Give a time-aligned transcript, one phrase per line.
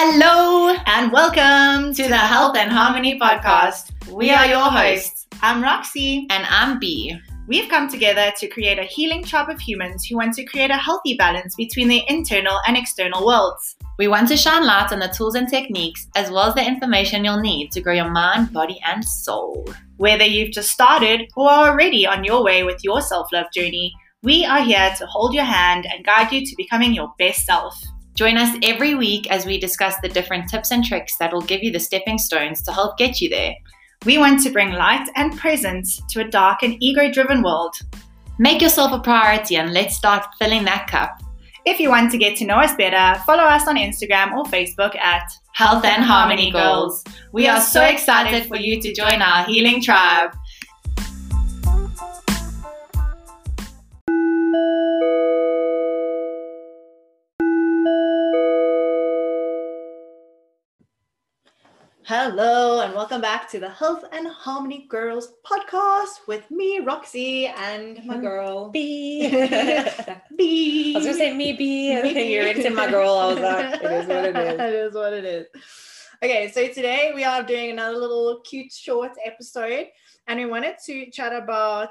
[0.00, 3.90] Hello and welcome to the Health and Harmony podcast.
[4.08, 5.26] We are your hosts.
[5.42, 7.18] I'm Roxy And I'm B.
[7.48, 10.76] We've come together to create a healing tribe of humans who want to create a
[10.76, 13.74] healthy balance between their internal and external worlds.
[13.98, 17.24] We want to shine light on the tools and techniques, as well as the information
[17.24, 19.68] you'll need to grow your mind, body, and soul.
[19.96, 23.92] Whether you've just started or are already on your way with your self love journey,
[24.22, 27.76] we are here to hold your hand and guide you to becoming your best self.
[28.18, 31.62] Join us every week as we discuss the different tips and tricks that will give
[31.62, 33.54] you the stepping stones to help get you there.
[34.04, 37.76] We want to bring light and presence to a dark and ego driven world.
[38.40, 41.22] Make yourself a priority and let's start filling that cup.
[41.64, 44.96] If you want to get to know us better, follow us on Instagram or Facebook
[44.96, 47.04] at Health and Harmony Goals.
[47.30, 50.36] We are so excited for you to join our healing tribe.
[62.08, 68.02] Hello and welcome back to the Health and Harmony Girls podcast with me, Roxy, and
[68.06, 69.28] my girl B.
[70.38, 70.94] B.
[70.94, 73.10] I was gonna say me B, and then you said my girl.
[73.10, 74.58] I was like, it is what it is.
[74.58, 75.46] it is what it is.
[76.24, 79.88] Okay, so today we are doing another little cute short episode,
[80.26, 81.90] and we wanted to chat about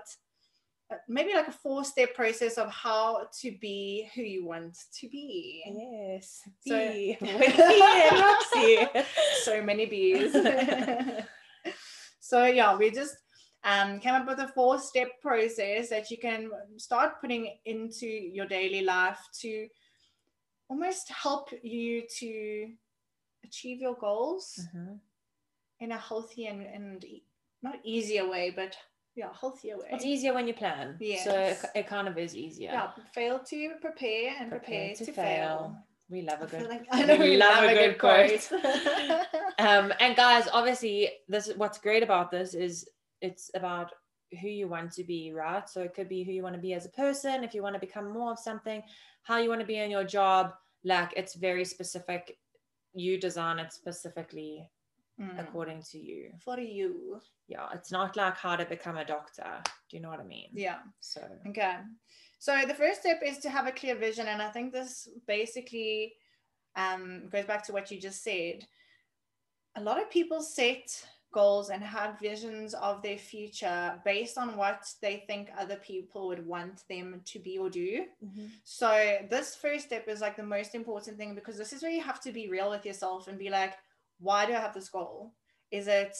[1.07, 5.63] maybe like a four-step process of how to be who you want to be.
[5.67, 7.17] Yes, So- B.
[7.19, 8.87] With B and Roxy.
[9.43, 10.33] so many bees.
[12.19, 13.15] so yeah, we just
[13.63, 18.81] um, came up with a four-step process that you can start putting into your daily
[18.81, 19.67] life to
[20.69, 22.69] almost help you to
[23.43, 24.99] achieve your goals Mhm.
[25.79, 27.05] in a healthy and, and
[27.61, 28.75] not easier way, but
[29.17, 29.87] yeah, healthier way.
[29.91, 30.95] It's easier when you plan.
[30.99, 31.23] Yeah.
[31.23, 32.69] So it, it kind of is easier.
[32.71, 35.75] yeah, fail to prepare and prepare, to, fail.
[36.09, 36.69] We love a good.
[36.69, 38.51] like I know we we love love a good good quote.
[39.59, 42.87] um, and guys, obviously, this is what's great about this is
[43.21, 43.91] it's about
[44.39, 45.67] who you want to be, right?
[45.67, 47.73] So it could be who you want to be as a person, if you want
[47.73, 48.83] to become more of something,
[49.23, 50.51] how you want to be in your job.
[50.83, 52.37] Like it's very specific.
[52.93, 54.69] You design it specifically
[55.19, 55.39] Mm.
[55.39, 56.31] according to you.
[56.45, 57.19] For you.
[57.47, 59.63] Yeah, it's not like how to become a doctor.
[59.89, 60.49] Do you know what I mean?
[60.53, 60.79] Yeah.
[60.99, 61.77] So Okay.
[62.37, 64.27] So the first step is to have a clear vision.
[64.27, 66.13] And I think this basically
[66.75, 68.67] um, goes back to what you just said.
[69.75, 71.03] A lot of people set
[71.33, 76.45] goals and have visions of their future based on what they think other people would
[76.45, 78.05] want them to be or do.
[78.63, 82.01] So this first step is like the most important thing because this is where you
[82.01, 83.73] have to be real with yourself and be like,
[84.19, 85.33] why do I have this goal?
[85.71, 86.15] Is it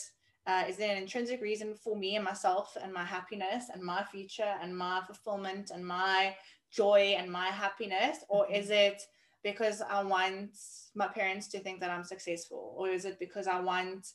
[0.46, 4.02] uh, is there an intrinsic reason for me and myself and my happiness and my
[4.04, 6.34] future and my fulfillment and my
[6.72, 8.56] joy and my happiness, or Mhm.
[8.56, 9.02] is it
[9.44, 10.52] because I want
[10.96, 14.08] my parents to think that I'm successful, or is it because I want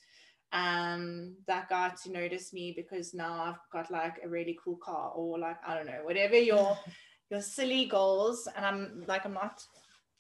[0.53, 5.11] um that guy to notice me because now I've got like a really cool car
[5.15, 6.79] or like I don't know whatever your
[7.31, 9.63] your silly goals and i'm like i'm not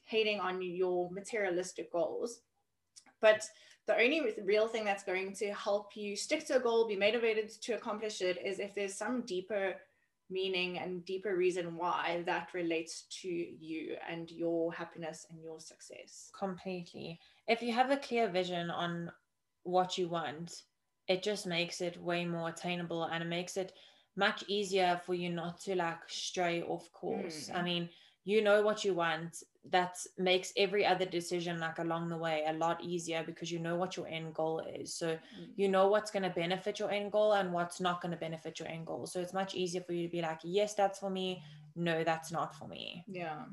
[0.04, 2.40] hating on your materialistic goals
[3.22, 3.48] but
[3.86, 7.50] the only real thing that's going to help you stick to a goal be motivated
[7.62, 9.74] to accomplish it is if there's some deeper
[10.30, 16.30] meaning and deeper reason why that relates to you and your happiness and your success
[16.38, 17.18] completely.
[17.48, 19.10] If you have a clear vision on
[19.64, 20.62] what you want,
[21.08, 23.72] it just makes it way more attainable and it makes it
[24.16, 27.50] much easier for you not to like stray off course.
[27.50, 27.56] Mm.
[27.56, 27.88] I mean,
[28.24, 29.42] you know what you want.
[29.70, 33.76] That makes every other decision like along the way a lot easier because you know
[33.76, 34.94] what your end goal is.
[34.94, 35.16] So
[35.56, 38.58] you know what's going to benefit your end goal and what's not going to benefit
[38.58, 39.06] your end goal.
[39.06, 41.42] So it's much easier for you to be like, yes, that's for me.
[41.76, 43.04] No, that's not for me.
[43.06, 43.44] yeah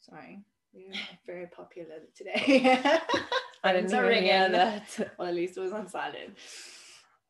[0.00, 0.40] sorry
[0.72, 0.92] we're
[1.26, 2.72] very popular today
[3.62, 5.12] I didn't even hear that.
[5.18, 6.36] well, at least it was on silent.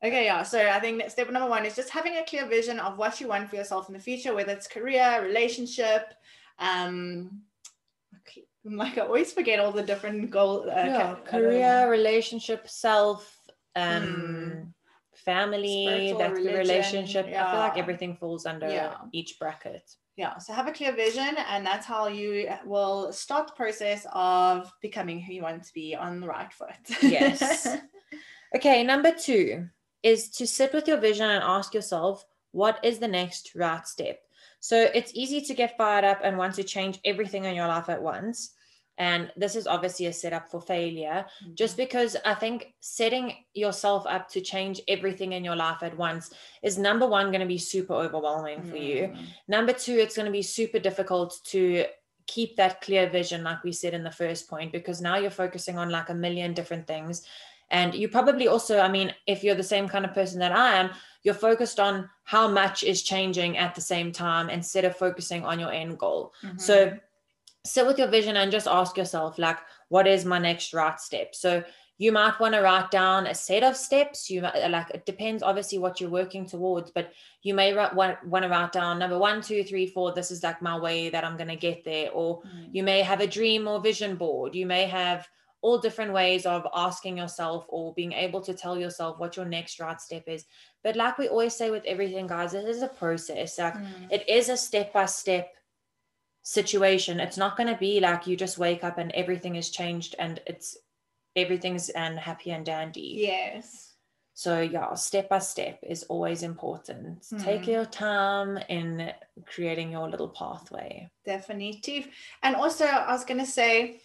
[0.03, 0.43] Okay, yeah.
[0.43, 3.27] So I think step number one is just having a clear vision of what you
[3.27, 6.13] want for yourself in the future, whether it's career, relationship.
[6.57, 7.41] Um,
[8.65, 10.67] okay, like I always forget all the different goals.
[10.67, 13.37] Uh, yeah, ca- career, relationship, self,
[13.75, 14.63] um, Hmm.
[15.13, 17.25] family, Spiritual, that's the religion, relationship.
[17.27, 18.95] I feel like everything falls under Yeah.
[19.11, 19.83] each bracket.
[20.17, 20.37] yeah.
[20.37, 25.19] So have a clear vision, and that's how you will start the process of becoming
[25.21, 26.83] who you want to be on the right foot.
[27.01, 27.67] Yes.
[28.55, 29.69] Okay, number two
[30.03, 34.19] is to sit with your vision and ask yourself, what is the next right step?
[34.61, 37.89] So it's easy to get fired up and want to change everything in your life
[37.89, 38.51] at once.
[38.97, 41.25] And this is obviously a setup for failure,
[41.55, 46.31] just because I think setting yourself up to change everything in your life at once
[46.61, 49.07] is number one, going to be super overwhelming for you.
[49.07, 49.17] Mm.
[49.47, 51.85] Number two, it's going to be super difficult to
[52.27, 55.77] keep that clear vision like we said in the first point because now you're focusing
[55.77, 57.25] on like a million different things
[57.71, 60.73] and you probably also i mean if you're the same kind of person that i
[60.79, 60.89] am
[61.23, 65.59] you're focused on how much is changing at the same time instead of focusing on
[65.59, 66.33] your end goal.
[66.43, 66.59] Mhm.
[66.61, 66.75] so
[67.63, 69.57] sit with your vision and just ask yourself like
[69.89, 71.35] what is my next right step?
[71.35, 71.63] So
[71.99, 74.29] you might want to write down a set of steps.
[74.31, 77.11] You might, like it depends obviously what you're working towards but
[77.43, 80.41] you may write, want, want to write down number one two three four this is
[80.41, 82.09] like my way that i'm going to get there.
[82.11, 82.69] Or Mm.
[82.75, 84.55] you may have a dream or vision board.
[84.55, 85.27] You may have
[85.61, 89.79] all different ways of asking yourself or being able to tell yourself what your next
[89.79, 90.45] right step is.
[90.83, 93.57] But like we always say with everything guys it is a process.
[93.59, 94.07] Like Mm.
[94.11, 95.53] it is a step by step
[96.43, 97.19] situation.
[97.19, 100.41] It's not going to be like you just wake up and everything is changed and
[100.47, 100.77] it's
[101.35, 103.15] everything's and happy and dandy.
[103.19, 103.93] Yes.
[104.33, 107.27] So yeah step by step is always important.
[107.39, 107.67] Take Mhm.
[107.67, 109.13] your time in
[109.45, 111.11] creating your little pathway.
[111.25, 112.07] Definitely.
[112.41, 114.01] And also, I was going to say,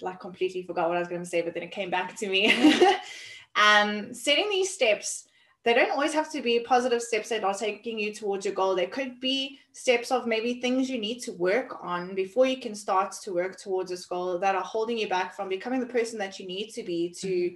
[0.00, 2.28] like, completely forgot what I was going to say, but then it came back to
[2.28, 2.52] me.
[3.56, 5.26] um, setting these steps,
[5.64, 8.74] they don't always have to be positive steps that are taking you towards your goal.
[8.74, 12.74] They could be steps of maybe things you need to work on before you can
[12.74, 16.18] start to work towards this goal that are holding you back from becoming the person
[16.18, 17.54] that you need to be to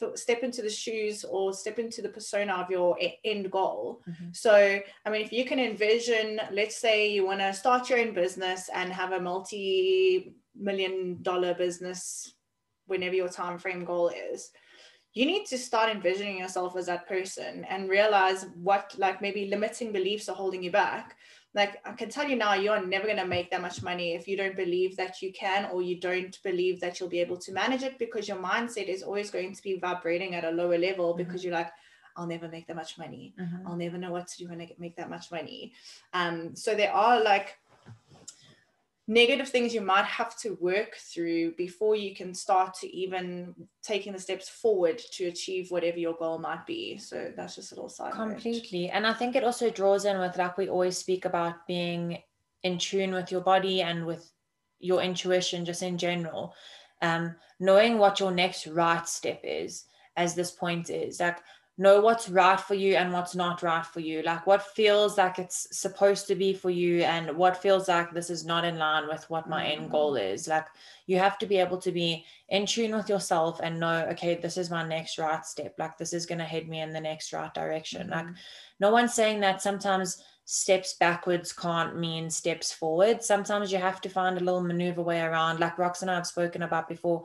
[0.00, 4.00] f- step into the shoes or step into the persona of your end goal.
[4.08, 4.34] Mhm.
[4.34, 8.14] So, I mean, if you can envision, let's say you want to start your own
[8.14, 12.34] business and have a multi million dollar business
[12.86, 14.50] whenever your time frame goal is
[15.12, 19.92] you need to start envisioning yourself as that person and realize what like maybe limiting
[19.92, 21.16] beliefs are holding you back.
[21.52, 24.28] Like i can tell you now you're never going to make that much money if
[24.28, 27.50] you don't believe that you can or you don't believe that you'll be able to
[27.52, 31.12] manage it because your mindset is always going to be vibrating at a lower level
[31.12, 31.72] because you're like
[32.16, 33.34] i'll never make that much money.
[33.66, 35.72] I'll never know what to do when I make that much money.
[36.12, 37.58] Um, so there are like
[39.10, 43.52] negative things you might have to work through before you can start to even
[43.82, 46.96] taking the steps forward to achieve whatever your goal might be.
[46.96, 48.30] So that's just a little side note.
[48.30, 52.18] completely and i think it also draws in with like we always speak about being
[52.62, 54.30] in tune with your body and with
[54.78, 56.54] your intuition just in general
[57.02, 59.86] um knowing what your next right step is
[60.16, 61.38] as this point is like
[61.80, 64.20] know what's right for you and what's not right for you.
[64.22, 68.28] Like what feels like it's supposed to be for you and what feels like this
[68.28, 69.90] is not in line with what my end Mm.
[69.92, 70.46] goal is.
[70.46, 70.66] Like
[71.06, 74.58] you have to be able to be in tune with yourself and know okay this
[74.58, 75.74] is my next right step.
[75.78, 78.10] Like this is going to head me in the next right direction.
[78.10, 78.34] Like Mhm.
[78.78, 84.08] no one's saying that sometimes steps backwards can't mean steps forward sometimes you have to
[84.08, 85.60] find a little maneuver way around.
[85.60, 87.24] Like rox and i have spoken about before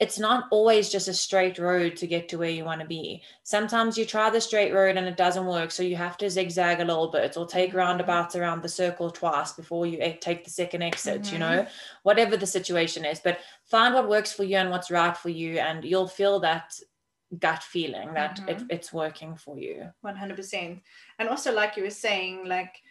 [0.00, 3.20] it's not always just a straight road to get to where you want to be.
[3.42, 6.80] Sometimes you try the straight road and it doesn't work, so you have to zigzag
[6.80, 10.82] a little bit or take roundabouts around the circle twice before you take the second
[10.82, 11.40] exit, you Mhm.
[11.40, 11.66] know,
[12.04, 13.18] whatever the situation is.
[13.18, 16.78] But find what works for you and what's right for you, and you'll feel that
[17.38, 18.66] gut feeling that it, Mhm.
[18.70, 19.92] it's working for you.
[20.00, 20.82] 100%.
[21.18, 22.82] And also, like you were saying, like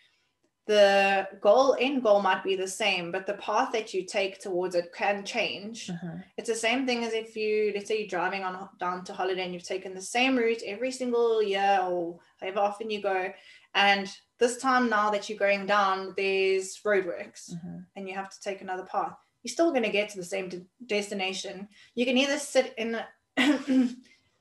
[0.67, 4.75] the goal end goal might be the same, but the path that you take towards
[4.75, 5.87] it can change.
[5.87, 6.23] Mhm.
[6.37, 9.43] It's the same thing as if you, let's say, you're driving on down to holiday
[9.45, 13.31] and you've taken the same route every single year or however often you go,
[13.73, 14.07] and
[14.39, 17.85] this time now that you're going down, there's roadworks Mhm.
[17.95, 19.15] and you have to take another path.
[19.43, 21.69] You're still going to get to the same de- destination.
[21.95, 22.99] You can either sit in,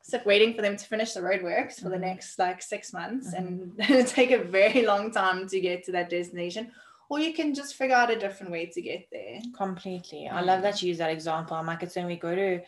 [0.09, 2.09] sit waiting for them to finish the roadworks for the Mhm.
[2.09, 3.77] next like six months and
[4.17, 6.71] take a very long time to get to that destination,
[7.11, 9.41] or you can just figure out a different way to get there.
[9.57, 10.29] Completely.
[10.29, 10.63] I love Mm.
[10.63, 11.57] that you use that example.
[11.57, 12.61] I'm like, it's when we go to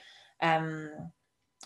[0.43, 0.91] um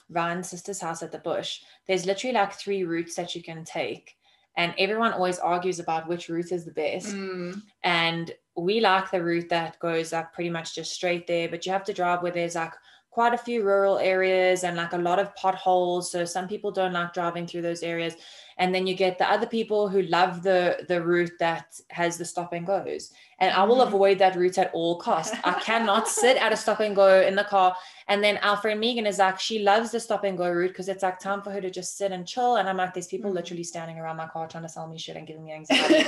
[0.09, 4.17] Ryan's sister's house at the bush, there's literally like three routes that you can take.
[4.57, 7.15] And everyone always argues about which route is the best.
[7.15, 11.65] Mm, And we like the route that goes like pretty much just straight there, but
[11.65, 12.75] you have to drive where there's like
[13.13, 16.11] quite a few rural areas and like a lot of potholes.
[16.11, 18.15] So some people don't like driving through those areas.
[18.63, 21.67] And then you get the other people who love the the route that
[22.01, 23.03] has the stop and goes.
[23.43, 23.89] And I will Mhm.
[23.91, 25.37] avoid that route at all costs.
[25.43, 27.71] I cannot sit at a stop and go in the car.
[28.11, 30.89] And then our friend Megan is like, she loves the stop and go route because
[30.93, 32.53] it's like time for her to just sit and chill.
[32.59, 33.39] And I'm like, there's people Mhm.
[33.41, 36.05] literally standing around my car trying to sell me shit and giving me anxiety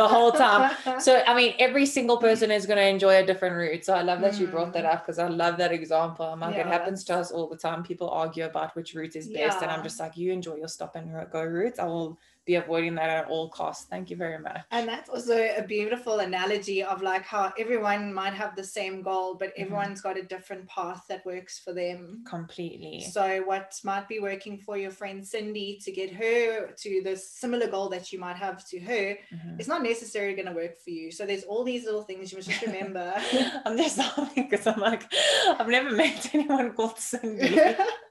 [0.00, 0.62] the whole time.
[1.06, 3.84] So I mean, every single person is going to enjoy a different route.
[3.88, 4.92] So I love that you brought that Mm.
[4.94, 6.24] up because I love that example.
[6.32, 7.82] I'm like, it happens to us all the time.
[7.92, 10.92] People argue about which route is best, and I'm just like, you enjoy your stop
[10.98, 11.78] and go route.
[11.80, 11.95] I will
[12.50, 13.86] be avoiding that at all costs.
[13.92, 14.60] Thank you very much.
[14.70, 19.28] And that's also a beautiful analogy of like how everyone might have the same goal,
[19.34, 19.62] but Mm-hmm.
[19.64, 22.22] everyone's got a different path that works for them.
[22.36, 23.00] Completely.
[23.16, 27.66] So, what might be working for your friend Cindy to get her to the similar
[27.74, 29.58] goal that you might have to her Mhm.
[29.60, 31.10] is not necessarily going to work for you.
[31.10, 33.06] So, there's all these little things you must just remember.
[33.66, 35.02] I'm just laughing because I'm like,
[35.58, 37.58] I've never met anyone called Cindy.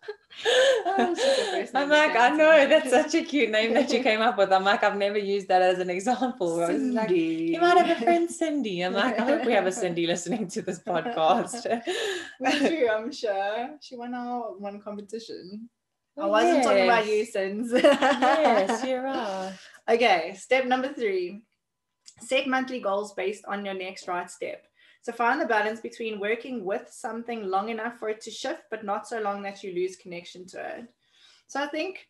[0.88, 4.04] Oh, she's the first I'm like, I know that's such a cute name that you
[4.04, 4.52] came up with.
[4.52, 6.62] I'm like, I've never used that as an example.
[6.64, 7.52] I just like, Cindy.
[7.54, 8.82] you might have a friend Cindy.
[8.82, 11.66] I'm like, I hope we have a Cindy listening to this podcast.
[12.40, 13.70] We do, I'm sure.
[13.82, 15.70] She won our one competition.
[16.18, 17.32] I Oh, wasn't talking about you, yes.
[17.34, 17.72] Sins.
[17.74, 19.54] yes, you are.
[19.90, 21.42] Okay, step number three
[22.22, 24.66] set monthly goals based on your next right step.
[25.06, 28.84] So find the balance between working with something long enough for it to shift, but
[28.84, 30.86] not so long that you lose connection to it.
[31.46, 32.08] So I think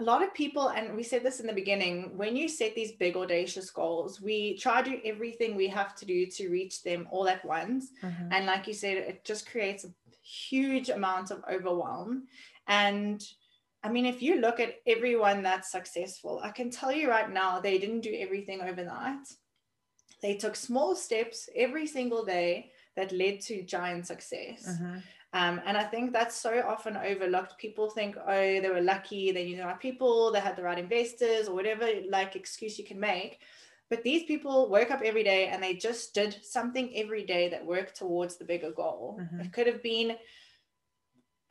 [0.00, 2.92] a lot of people, and we said this in the beginning, when you set these
[2.92, 7.06] big audacious goals, we try to do everything we have to do to reach them
[7.10, 7.90] all at once.
[8.02, 8.28] Mhm.
[8.32, 12.28] And like you said, it just creates a huge amount of overwhelm.
[12.66, 13.22] And
[13.82, 17.60] I mean, if you look at everyone that's successful, I can tell you right now,
[17.60, 19.26] they didn't do everything overnight.
[20.24, 24.64] They took small steps every single day that led to giant success.
[24.66, 25.02] Mhm.
[25.34, 27.58] Um, and I think that's so often overlooked.
[27.58, 30.78] People think, oh, they were lucky, they knew the right people, they had the right
[30.78, 33.42] investors, or whatever like excuse you can make.
[33.90, 37.66] But these people woke up every day and they just did something every day that
[37.66, 39.18] worked towards the bigger goal.
[39.20, 39.44] Mhm.
[39.44, 40.16] It could have been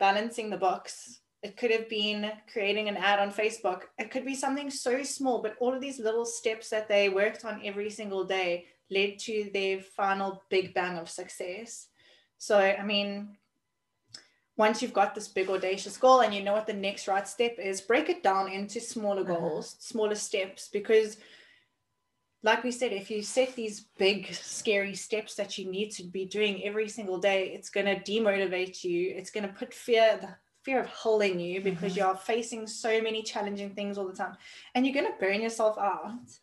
[0.00, 1.20] balancing the books.
[1.44, 3.82] It could have been creating an ad on Facebook.
[3.98, 7.44] It could be something so small, but all of these little steps that they worked
[7.44, 11.88] on every single day led to their final big bang of success.
[12.38, 13.36] So, I mean,
[14.56, 17.56] once you've got this big audacious goal and you know what the next right step
[17.58, 19.34] is, break it down into smaller Uh-huh.
[19.34, 21.18] goals, smaller steps, because
[22.42, 26.24] like we said, if you set these big, scary steps that you need to be
[26.26, 29.14] doing every single day, it's going to demotivate you.
[29.16, 31.96] It's going to put fear, fear of holding you because Mhm.
[31.96, 34.36] you're facing so many challenging things all the time.
[34.74, 36.38] And you're going to burn yourself out,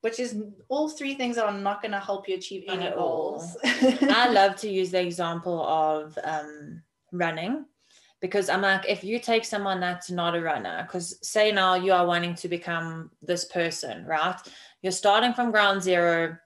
[0.00, 2.94] which is all three things that are not going to help you achieve any at
[2.94, 3.56] goals.
[3.64, 7.66] I love to use the example of um, running
[8.20, 11.92] because I'm like, if you take someone that's not a runner, because say now you
[11.92, 14.36] are wanting to become this person, right?
[14.82, 16.36] You're starting from ground zero.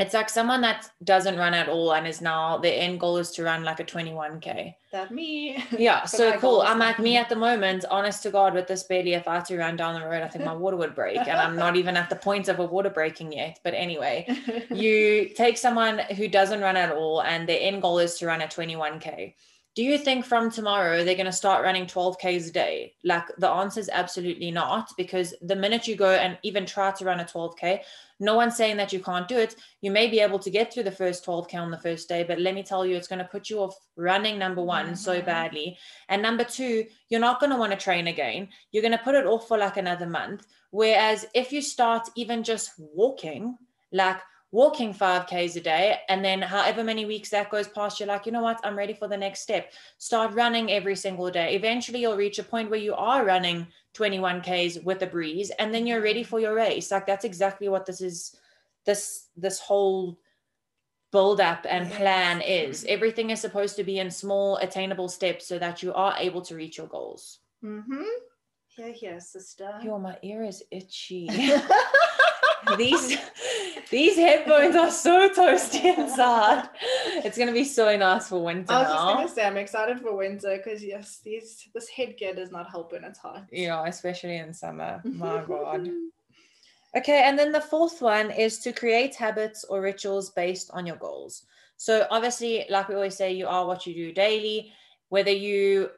[0.00, 3.30] It's like someone that doesn't run at all and is now their end goal is
[3.32, 4.74] to run like a 21k.
[4.92, 5.62] that me.
[5.78, 6.62] Yeah, so cool.
[6.62, 9.44] I'm like me at the moment, honest to God, with this belly, if I had
[9.46, 11.18] to run down the road, I think my water would break.
[11.18, 13.60] And I'm not even at the point of a water breaking yet.
[13.62, 14.26] But anyway,
[14.70, 18.40] you take someone who doesn't run at all and their end goal is to run
[18.40, 19.34] a 21k
[19.80, 22.92] do you think from tomorrow they're going to start running 12ks a day?
[23.02, 27.04] Like the answer is absolutely not because the minute you go and even try to
[27.06, 27.80] run a 12k
[28.22, 29.56] no one's saying that you can't do it.
[29.80, 32.38] You may be able to get through the first 12k on the first day but
[32.38, 35.24] let me tell you it's going to put you off running number one so Mhm.
[35.24, 35.78] badly.
[36.10, 38.50] And number two you're not going to want to train again.
[38.72, 40.46] You're going to put it off for like another month.
[40.72, 43.56] Whereas if you start even just walking
[43.92, 44.20] like
[44.52, 45.98] walking 5Ks a day.
[46.08, 48.60] And then, however many weeks that goes past, you're like, you know what?
[48.64, 49.72] I'm ready for the next step.
[49.98, 51.54] Start running every single day.
[51.54, 55.86] Eventually, you'll reach a point where you are running 21Ks with a breeze, and then
[55.86, 56.90] you're ready for your race.
[56.90, 58.36] Like, that's exactly what this is.
[58.86, 60.18] This, this whole
[61.12, 65.58] build up and plan is everything is supposed to be in small attainable steps so
[65.58, 68.04] that you are able to reach your goals mm-hmm.
[68.68, 69.70] Here, here, sister.
[69.82, 71.28] yo my ear is itchy
[72.76, 73.16] these
[73.90, 76.68] these headphones are so toasty inside.
[77.24, 80.16] It's gonna be so nice for winter I was just gonna say I'm excited for
[80.16, 83.44] winter because yes, these this headgear does not help when it's hot.
[83.50, 85.00] Yeah, especially in summer.
[85.04, 85.88] My god.
[86.96, 90.96] Okay, and then the fourth one is to create habits or rituals based on your
[90.96, 91.44] goals.
[91.76, 94.72] So obviously, like we always say, you are what you do daily.
[95.08, 95.90] Whether you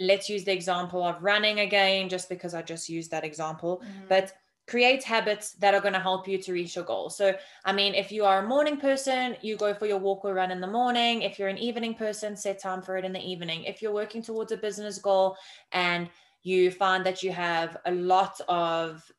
[0.00, 3.82] let's use the example of running again, just because I just used that example.
[3.84, 4.08] Mhm.
[4.08, 4.32] but
[4.72, 7.10] create habits that are going to help you to reach your goal.
[7.10, 7.34] So,
[7.66, 10.50] I mean, if you are a morning person, you go for your walk or run
[10.50, 11.20] in the morning.
[11.20, 13.64] If you're an evening person, set time for it in the evening.
[13.64, 15.36] If you're working towards a business goal
[15.72, 16.08] and
[16.42, 19.12] you find that you have a lot of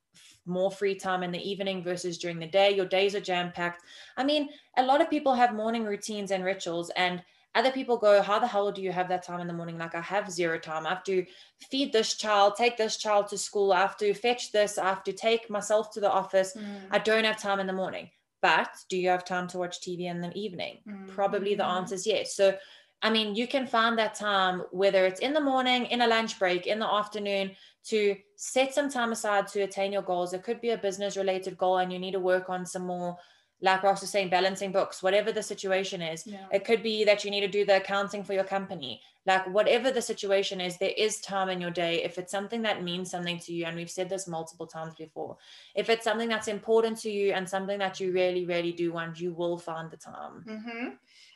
[0.48, 3.84] more free time in the evening versus during the day, your days are jam packed.
[4.18, 7.22] I mean, a lot of people have morning routines and rituals, and
[7.56, 9.78] other people go, How the hell do you have that time in the morning?
[9.78, 10.86] Like, I have zero time.
[10.86, 11.26] I have to
[11.70, 13.74] feed this child, take this child to school.
[13.74, 14.78] I have to fetch this.
[14.78, 16.56] I have to take myself to the office.
[16.58, 18.10] Mm, I don't have time in the morning.
[18.42, 20.80] But do you have time to watch TV in the evening?
[21.08, 21.76] Probably the mm.
[21.78, 22.36] answer is yes.
[22.36, 22.58] So,
[23.02, 26.40] I mean, you can find that time, whether it's in the morning, in a lunch
[26.40, 27.52] break, in the afternoon,
[27.86, 30.34] to set some time aside to attain your goals.
[30.34, 33.18] It could be a business related goal and you need to work on some more,
[33.64, 36.28] like Ross was saying, balancing books, whatever the situation is.
[36.28, 36.46] Yeah.
[36.52, 39.02] It could be that you need to do the accounting for your company.
[39.26, 42.04] Like, whatever the situation is, there is time in your day.
[42.04, 45.38] If it's something that means something to you, and we've said this multiple times before,
[45.76, 49.22] if it's something that's important to you and something that you really, really do want,
[49.22, 50.44] you will find the time.
[50.46, 50.90] hmm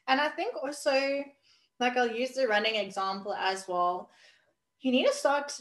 [0.09, 1.23] And I think also,
[1.79, 4.09] like I'll use the running example as well.
[4.81, 5.57] You need to start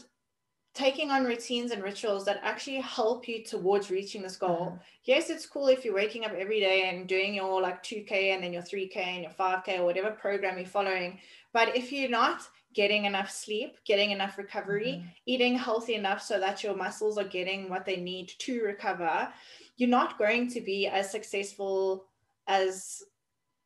[0.77, 4.73] taking on routines and rituals that actually help you towards reaching this goal.
[4.73, 4.79] Mhm.
[5.05, 8.43] Yes, it's cool if you're waking up every day and doing your like 2K and
[8.43, 11.19] then your 3K and your 5K or whatever program you're following.
[11.51, 12.41] But if you're not
[12.73, 15.13] getting enough sleep, getting enough recovery, Mhm.
[15.25, 19.33] eating healthy enough so that your muscles are getting what they need to recover,
[19.77, 22.05] you're not going to be as successful
[22.45, 23.01] as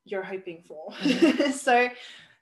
[0.06, 0.94] you're hoping for.
[1.51, 1.89] so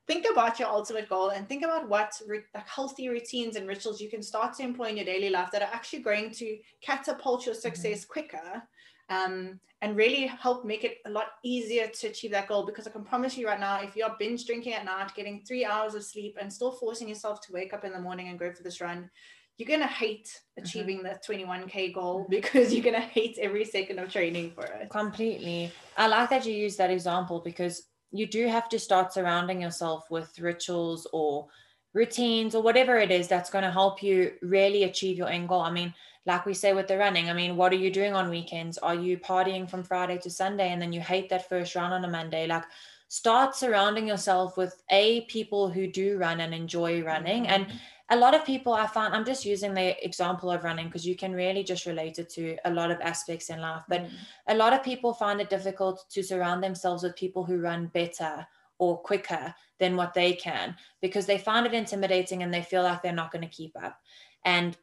[0.09, 4.09] think about your ultimate goal and think about what re- healthy routines and rituals you
[4.09, 7.53] can start to employ in your daily life that are actually going to catapult your
[7.53, 8.63] success quicker
[9.09, 12.65] um, and really help make it a lot easier to achieve that goal.
[12.65, 15.63] Because i can promise you right now if you're binge drinking at night getting three
[15.63, 18.51] hours of sleep and still forcing yourself to wake up in the morning and go
[18.51, 19.11] for this run
[19.59, 23.99] you're going to hate achieving the 21k goal because you're going to hate every second
[23.99, 24.89] of training for it.
[24.89, 25.69] Completely.
[25.97, 30.09] I like that you use that example because you do have to start surrounding yourself
[30.09, 31.47] with rituals or
[31.93, 35.61] routines or whatever it is that's going to help you really achieve your end goal.
[35.61, 35.93] I mean,
[36.25, 38.77] like we say with the running, I mean, what are you doing on weekends?
[38.77, 42.05] Are you partying from Friday to Sunday and then you hate that first run on
[42.05, 42.45] a Monday?
[42.45, 42.65] Like,
[43.09, 47.67] start surrounding yourself with a people who do run and enjoy running and
[48.11, 51.15] a lot of people I find I'm just using the example of running because you
[51.15, 53.83] can really just relate it to a lot of aspects in life.
[53.87, 54.09] But Mm.
[54.47, 58.47] a lot of people find it difficult to surround themselves with people who run better
[58.79, 63.01] or quicker than what they can because they find it intimidating and they feel like
[63.01, 63.99] they're not going to keep up.
[64.45, 64.77] And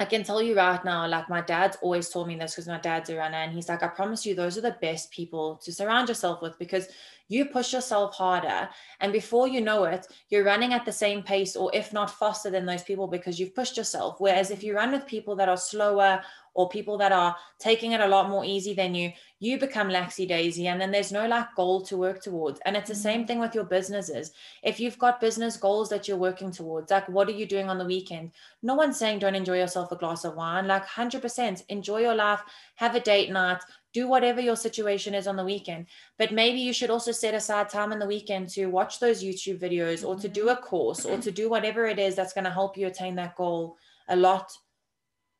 [0.00, 2.78] I can tell you right now, like my dad's always told me this because my
[2.78, 5.70] dad's a runner, and he's like, I promise you, those are the best people to
[5.74, 6.88] surround yourself with because
[7.28, 8.70] you push yourself harder.
[9.00, 12.48] And before you know it, you're running at the same pace, or if not faster
[12.48, 14.16] than those people because you've pushed yourself.
[14.20, 16.22] Whereas if you run with people that are slower
[16.54, 20.26] or people that are taking it a lot more easy than you, you become laxy
[20.26, 22.60] daisy, and then there's no like goal to work towards.
[22.64, 23.02] And it's the mm-hmm.
[23.02, 24.32] same thing with your businesses.
[24.62, 27.78] If you've got business goals that you're working towards, like what are you doing on
[27.78, 28.32] the weekend?
[28.62, 30.66] No one's saying don't enjoy yourself a glass of wine.
[30.66, 32.40] Like 100% enjoy your life,
[32.74, 35.86] have a date night, do whatever your situation is on the weekend.
[36.18, 39.60] But maybe you should also set aside time on the weekend to watch those YouTube
[39.60, 40.58] videos or to do mm-hmm.
[40.58, 43.36] a course or to do whatever it is that's going to help you attain that
[43.36, 43.76] goal
[44.08, 44.52] a lot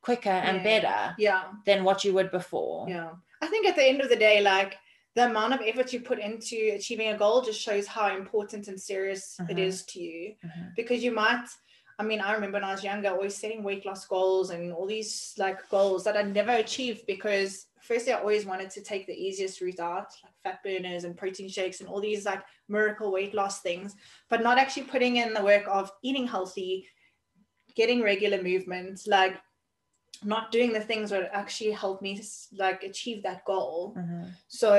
[0.03, 0.63] quicker and Yeah.
[0.65, 2.89] better yeah than what you would before.
[2.89, 3.11] Yeah.
[3.43, 4.77] I think at the end of the day, like
[5.15, 8.81] the amount of effort you put into achieving a goal just shows how important and
[8.81, 9.67] serious it Mhm.
[9.67, 10.35] is to you.
[10.45, 10.75] Mhm.
[10.77, 11.47] Because you might,
[11.99, 14.87] I mean, I remember when I was younger, always setting weight loss goals and all
[14.87, 19.15] these like goals that I never achieved because firstly, I always wanted to take the
[19.27, 23.35] easiest route out, like fat burners and protein shakes and all these like miracle weight
[23.35, 23.97] loss things,
[24.29, 26.87] but not actually putting in the work of eating healthy,
[27.75, 29.37] getting regular movement, like
[30.25, 32.21] not doing the things that actually help me
[32.57, 33.95] like achieve that goal.
[33.97, 34.31] Mhm.
[34.49, 34.71] So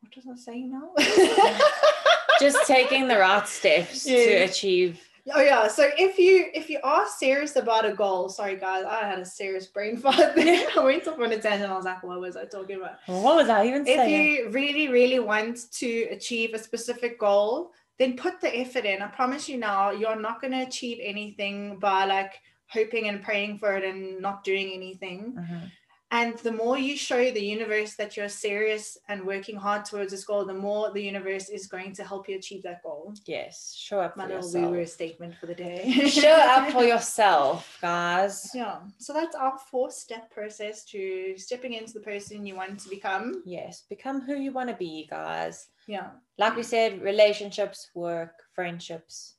[0.00, 0.92] what was I saying now?
[2.40, 5.00] Just taking the right steps to achieve.
[5.34, 5.68] Oh yeah.
[5.68, 9.24] So if you if you are serious about a goal, sorry guys, I had a
[9.26, 10.66] serious brain fart there.
[10.76, 11.70] I went off on a tangent.
[11.70, 12.96] I was like, what was I talking about?
[13.06, 14.26] What was I even If saying?
[14.26, 19.02] you really, really want to achieve a specific goal, then put the effort in.
[19.02, 23.58] I promise you now, you're not going to achieve anything by like hoping and praying
[23.58, 25.34] for it and not doing anything.
[25.38, 25.70] Mhm.
[26.10, 30.24] And the more you show the universe that you're serious and working hard towards this
[30.24, 33.12] goal, the more the universe is going to help you achieve that goal.
[33.26, 34.70] Yes, show up My for little yourself.
[34.72, 36.08] woo statement for the day.
[36.08, 38.50] show up for yourself, guys.
[38.54, 38.78] Yeah.
[38.96, 43.42] So that's our four step process to stepping into the person you want to become.
[43.44, 45.68] Yes, become who you want to be, guys.
[45.86, 46.12] Yeah.
[46.38, 49.34] Like we said, relationships, work, friendships.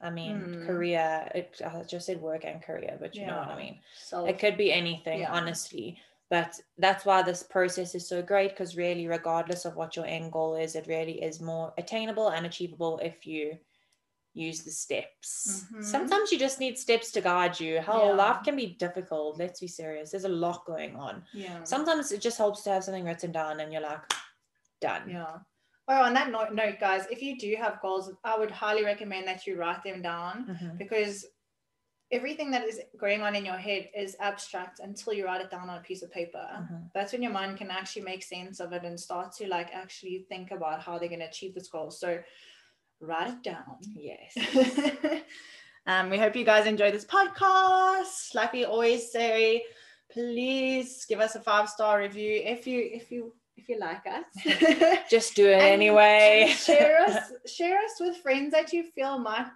[0.00, 0.66] I mean, Mm.
[0.66, 1.30] career.
[1.34, 3.80] It, I just said work and career, but you know what I mean.
[3.98, 5.32] So It could be anything, Yeah.
[5.32, 5.98] honestly.
[6.30, 10.30] But that's why this process is so great because, really, regardless of what your end
[10.32, 13.58] goal is, it really is more attainable and achievable if you
[14.32, 15.64] use the steps.
[15.72, 15.82] Mhm.
[15.84, 17.80] Sometimes you just need steps to guide you.
[17.80, 18.12] Hell, Yeah.
[18.12, 19.38] life can be difficult.
[19.38, 20.12] Let's be serious.
[20.12, 21.26] There's a lot going on.
[21.34, 21.64] yeah.
[21.64, 24.00] Sometimes it just helps to have something written down and you're like,
[24.80, 25.10] done.
[25.10, 25.40] Yeah.
[25.92, 29.26] Oh, on that note, note, guys, if you do have goals, I would highly recommend
[29.26, 30.78] that you write them down Mhm.
[30.78, 31.26] because
[32.12, 35.68] everything that is going on in your head is abstract until you write it down
[35.68, 36.46] on a piece of paper.
[36.60, 36.90] Mhm.
[36.94, 40.26] That's when your mind can actually make sense of it and start to like actually
[40.28, 41.90] think about how they're going to achieve this goal.
[41.90, 42.22] So
[43.00, 43.78] write it down.
[43.94, 44.32] Yes.
[45.86, 48.34] um, we hope you guys enjoy this podcast.
[48.34, 49.64] Like we always say,
[50.10, 55.00] please give us a five star review if you if you if you like us.
[55.10, 56.54] Just do it anyway.
[56.56, 59.50] share us share us with friends that you feel might